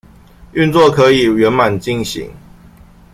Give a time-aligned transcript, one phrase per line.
[0.53, 2.27] 運作可以圓滿進行